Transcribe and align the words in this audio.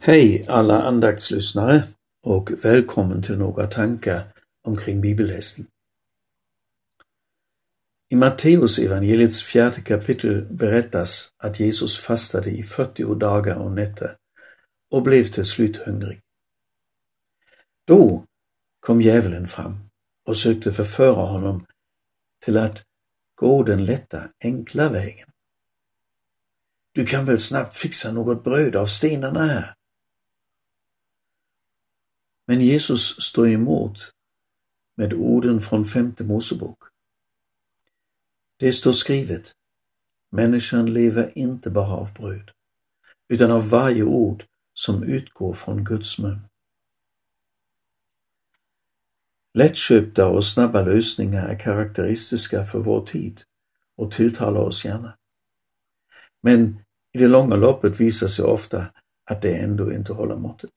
Hej 0.00 0.44
alla 0.48 0.82
andaktslyssnare 0.82 1.84
och 2.22 2.50
välkommen 2.64 3.22
till 3.22 3.38
några 3.38 3.66
tankar 3.66 4.32
omkring 4.64 5.00
bibelläsning. 5.00 5.66
I 8.10 8.16
Matteus 8.16 8.78
evangeliets 8.78 9.42
fjärde 9.42 9.80
kapitel 9.80 10.46
berättas 10.50 11.32
att 11.36 11.60
Jesus 11.60 11.98
fastade 11.98 12.50
i 12.50 12.62
40 12.62 13.14
dagar 13.14 13.56
och 13.56 13.72
nätter 13.72 14.16
och 14.90 15.02
blev 15.02 15.24
till 15.24 15.46
slut 15.46 15.76
hungrig. 15.76 16.20
Då 17.86 18.24
kom 18.80 19.02
djävulen 19.02 19.46
fram 19.46 19.78
och 20.26 20.36
sökte 20.36 20.72
förföra 20.72 21.26
honom 21.26 21.66
till 22.44 22.56
att 22.56 22.82
gå 23.34 23.62
den 23.62 23.84
lätta, 23.84 24.28
enkla 24.44 24.88
vägen. 24.88 25.28
Du 26.92 27.06
kan 27.06 27.24
väl 27.24 27.38
snabbt 27.38 27.74
fixa 27.74 28.12
något 28.12 28.44
bröd 28.44 28.76
av 28.76 28.86
stenarna 28.86 29.46
här? 29.46 29.77
Men 32.48 32.60
Jesus 32.60 33.22
står 33.22 33.48
emot 33.48 34.12
med 34.96 35.12
orden 35.12 35.60
från 35.60 35.84
femte 35.84 36.24
Mosebok. 36.24 36.78
Det 38.56 38.72
står 38.72 38.92
skrivet, 38.92 39.52
människan 40.30 40.94
lever 40.94 41.38
inte 41.38 41.70
bara 41.70 41.96
av 41.96 42.12
bröd, 42.14 42.50
utan 43.28 43.50
av 43.50 43.68
varje 43.68 44.02
ord 44.02 44.44
som 44.74 45.02
utgår 45.02 45.54
från 45.54 45.84
Guds 45.84 46.18
mun. 46.18 46.40
Lättköpta 49.54 50.28
och 50.28 50.44
snabba 50.44 50.82
lösningar 50.82 51.48
är 51.48 51.58
karaktäristiska 51.58 52.64
för 52.64 52.78
vår 52.78 53.06
tid 53.06 53.42
och 53.96 54.12
tilltalar 54.12 54.60
oss 54.60 54.84
gärna. 54.84 55.16
Men 56.40 56.78
i 57.12 57.18
det 57.18 57.28
långa 57.28 57.56
loppet 57.56 58.00
visar 58.00 58.28
sig 58.28 58.44
ofta 58.44 58.86
att 59.24 59.42
det 59.42 59.56
ändå 59.56 59.92
inte 59.92 60.12
håller 60.12 60.36
måttet. 60.36 60.72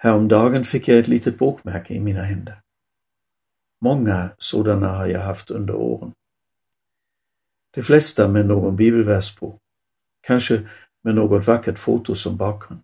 Häromdagen 0.00 0.64
fick 0.64 0.88
jag 0.88 0.98
ett 0.98 1.08
litet 1.08 1.38
bokmärke 1.38 1.94
i 1.94 2.00
mina 2.00 2.22
händer. 2.22 2.60
Många 3.80 4.30
sådana 4.38 4.88
har 4.88 5.06
jag 5.06 5.20
haft 5.20 5.50
under 5.50 5.74
åren. 5.74 6.12
De 7.70 7.82
flesta 7.82 8.28
med 8.28 8.46
någon 8.46 8.76
bibelvers 8.76 9.36
på, 9.36 9.58
kanske 10.20 10.68
med 11.02 11.14
något 11.14 11.46
vackert 11.46 11.78
foto 11.78 12.14
som 12.14 12.36
bakgrund. 12.36 12.82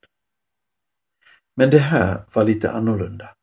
Men 1.55 1.71
det 1.71 1.79
här 1.79 2.25
var 2.35 2.45
lite 2.45 2.71
annorlunda. 2.71 3.35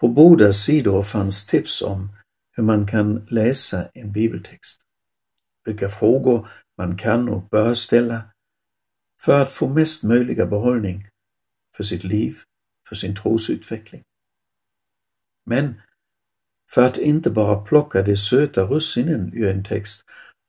På 0.00 0.08
båda 0.08 0.52
sidor 0.52 1.02
fanns 1.02 1.46
tips 1.46 1.82
om 1.82 2.08
hur 2.52 2.62
man 2.62 2.86
kan 2.86 3.26
läsa 3.30 3.88
en 3.94 4.12
bibeltext, 4.12 4.82
vilka 5.64 5.88
frågor 5.88 6.48
man 6.76 6.96
kan 6.96 7.28
och 7.28 7.42
bör 7.42 7.74
ställa 7.74 8.22
för 9.20 9.40
att 9.40 9.50
få 9.50 9.68
mest 9.68 10.02
möjliga 10.02 10.46
behållning 10.46 11.08
för 11.76 11.84
sitt 11.84 12.04
liv, 12.04 12.36
för 12.88 12.94
sin 12.94 13.16
trosutveckling. 13.16 14.02
Men 15.46 15.80
för 16.70 16.82
att 16.82 16.96
inte 16.96 17.30
bara 17.30 17.64
plocka 17.64 18.02
de 18.02 18.16
söta 18.16 18.62
russinen 18.62 19.32
ur 19.34 19.48
en 19.48 19.64
text 19.64 20.06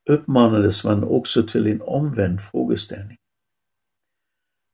uppmanades 0.09 0.84
man 0.84 1.03
också 1.03 1.44
till 1.44 1.68
en 1.68 1.81
omvänd 1.81 2.42
frågeställning. 2.42 3.18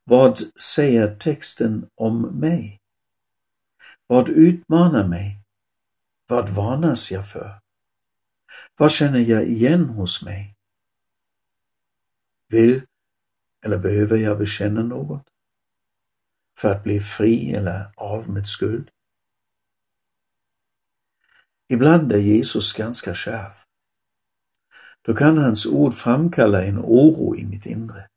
Vad 0.03 0.39
säger 0.59 1.15
texten 1.15 1.89
om 1.95 2.21
mig? 2.21 2.79
Vad 4.07 4.29
utmanar 4.29 5.07
mig? 5.07 5.39
Vad 6.27 6.49
varnas 6.49 7.11
jag 7.11 7.29
för? 7.29 7.59
Vad 8.77 8.91
känner 8.91 9.19
jag 9.19 9.47
igen 9.47 9.85
hos 9.85 10.23
mig? 10.23 10.55
Vill 12.47 12.81
eller 13.65 13.77
behöver 13.77 14.17
jag 14.17 14.37
bekänna 14.37 14.83
något? 14.83 15.27
För 16.61 16.71
att 16.71 16.83
bli 16.83 16.99
fri 16.99 17.53
eller 17.53 17.85
av 17.95 18.29
med 18.29 18.47
skuld. 18.47 18.89
Ibland 21.67 22.11
är 22.11 22.17
Jesus 22.17 22.73
ganska 22.73 23.13
kärv. 23.13 23.53
Då 25.01 25.15
kan 25.15 25.37
hans 25.37 25.65
ord 25.65 25.93
framkalla 25.93 26.63
en 26.63 26.79
oro 26.79 27.35
i 27.35 27.45
mitt 27.45 27.65
inre. 27.65 28.07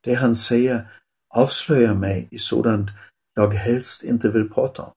Det 0.00 0.14
han 0.14 0.34
säger 0.34 0.86
avslöjar 1.28 1.94
mig 1.94 2.28
i 2.30 2.38
sådant 2.38 2.90
jag 3.34 3.54
helst 3.54 4.02
inte 4.02 4.28
vill 4.28 4.48
prata 4.48 4.82
om. 4.82 4.92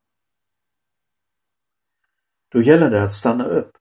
Då 2.49 2.61
gäller 2.61 2.89
det 2.89 3.03
att 3.03 3.11
stanna 3.11 3.45
upp, 3.45 3.77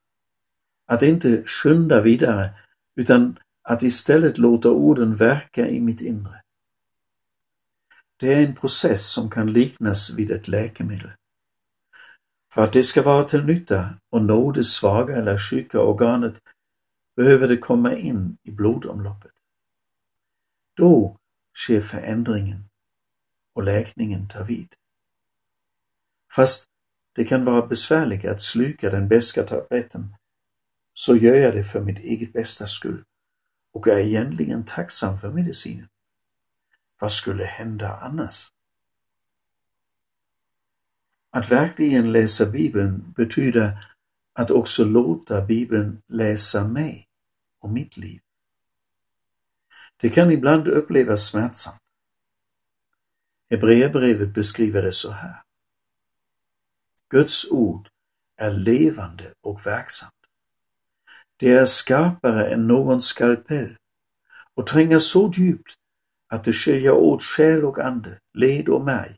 att 0.87 1.03
inte 1.03 1.43
skynda 1.47 2.01
vidare 2.01 2.51
utan 2.97 3.39
att 3.62 3.83
istället 3.83 4.39
låta 4.39 4.71
orden 4.71 5.15
verka 5.15 5.69
i 5.69 5.81
mitt 5.81 6.01
inre. 6.01 6.44
Det 8.17 8.33
är 8.33 8.47
en 8.47 8.55
process 8.55 9.07
som 9.07 9.31
kan 9.31 9.53
liknas 9.53 10.11
vid 10.11 10.31
ett 10.31 10.49
läkemedel. 10.49 11.11
För 12.53 12.63
att 12.63 12.73
det 12.73 12.83
ska 12.83 13.03
vara 13.03 13.25
till 13.25 13.45
nytta 13.45 13.95
och 14.11 14.23
nå 14.23 14.53
det 14.53 14.65
svaga 14.65 15.17
eller 15.17 15.39
sjuka 15.39 15.81
organet 15.81 16.41
behöver 17.17 17.49
det 17.49 17.57
komma 17.57 17.95
in 17.95 18.37
i 18.43 18.51
blodomloppet. 18.51 19.33
Då 20.77 21.17
sker 21.55 21.81
förändringen 21.81 22.65
och 23.53 23.63
läkningen 23.63 24.29
tar 24.29 24.45
vid. 24.45 24.75
Fast 26.35 26.65
det 27.15 27.25
kan 27.25 27.45
vara 27.45 27.67
besvärligt 27.67 28.25
att 28.25 28.43
sluka 28.43 28.91
den 28.91 29.09
beska 29.09 29.43
tabletten 29.43 30.15
så 30.93 31.17
gör 31.17 31.35
jag 31.35 31.55
det 31.55 31.65
för 31.65 31.81
mitt 31.81 31.99
eget 31.99 32.33
bästa 32.33 32.67
skull 32.67 33.05
och 33.73 33.89
är 33.89 33.99
egentligen 33.99 34.65
tacksam 34.65 35.19
för 35.19 35.31
medicinen. 35.31 35.89
Vad 37.04 37.12
skulle 37.12 37.44
hända 37.44 37.97
annars? 37.97 38.53
Att 41.31 41.53
verkligen 41.53 42.12
läsa 42.12 42.47
Bibeln 42.47 43.12
betyder 43.16 43.94
att 44.32 44.50
också 44.50 44.84
låta 44.84 45.42
Bibeln 45.42 46.03
läsa 46.06 46.65
mig 46.65 47.09
och 47.60 47.70
mitt 47.70 47.97
liv. 47.97 48.20
Det 49.97 50.10
kan 50.10 50.31
ibland 50.31 50.69
upplevas 50.69 51.26
smärtsamt. 51.26 51.82
Hebreerbrevet 53.50 54.34
beskriver 54.34 54.82
det 54.82 54.92
så 54.92 55.10
här. 55.10 55.42
Guds 57.09 57.50
ord 57.50 57.88
är 58.36 58.50
levande 58.50 59.34
och 59.41 59.66
verksamt. 59.66 60.26
Det 61.36 61.53
är 61.53 61.65
skarpare 61.65 62.54
än 62.54 62.66
någon 62.66 63.03
skalpell 63.03 63.76
och 64.54 64.66
tränger 64.66 64.98
så 64.98 65.32
djupt 65.34 65.78
att 66.34 66.45
det 66.45 66.53
skiljer 66.53 66.93
åt 66.93 67.22
själ 67.22 67.65
och 67.65 67.78
ande, 67.78 68.19
led 68.33 68.69
och 68.69 68.84
märg 68.84 69.17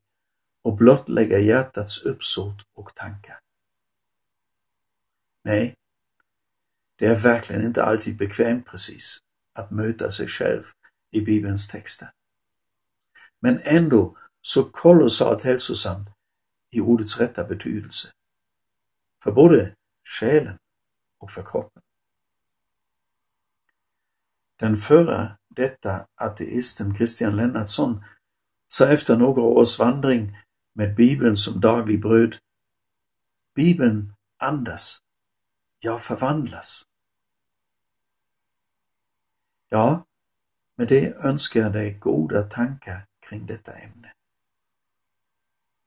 och 0.63 0.77
blottlägga 0.77 1.39
hjärtats 1.39 2.03
uppsåt 2.03 2.67
och 2.75 2.95
tankar. 2.95 3.39
Nej, 5.43 5.75
det 6.97 7.07
är 7.07 7.17
verkligen 7.17 7.65
inte 7.65 7.85
alltid 7.85 8.17
bekvämt 8.17 8.67
precis 8.67 9.19
att 9.53 9.71
möta 9.71 10.11
sig 10.11 10.29
själv 10.29 10.63
i 11.11 11.21
Bibelns 11.21 11.69
texter. 11.69 12.11
Men 13.41 13.61
ändå 13.63 14.17
så 14.41 14.65
kolossalt 14.65 15.43
hälsosamt 15.43 16.09
i 16.71 16.81
ordets 16.81 17.21
rätta 17.21 17.45
betydelse. 17.45 18.09
För 19.23 19.33
både 19.33 19.75
själen 20.05 20.59
och 21.19 21.31
för 21.31 21.43
kroppen. 21.43 21.83
Den 24.57 24.77
förra 24.77 25.37
detta 25.57 26.07
ateisten 26.15 26.95
Christian 26.95 27.37
Lennartsson 27.37 28.05
sa 28.69 28.87
efter 28.87 29.17
några 29.17 29.43
års 29.43 29.79
vandring 29.79 30.39
med 30.73 30.95
Bibeln 30.95 31.37
som 31.37 31.61
daglig 31.61 32.01
bröd. 32.01 32.37
Bibeln 33.55 34.13
andas, 34.39 34.99
jag 35.81 36.03
förvandlas. 36.03 36.83
Ja, 39.69 40.07
med 40.77 40.89
det 40.89 41.15
önskar 41.15 41.61
jag 41.61 41.73
dig 41.73 41.93
goda 41.93 42.43
tankar 42.43 43.07
kring 43.29 43.47
detta 43.47 43.73
ämne. 43.73 44.16